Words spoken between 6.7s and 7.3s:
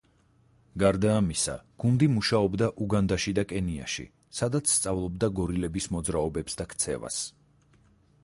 ქცევას.